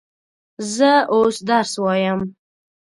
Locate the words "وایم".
1.83-2.19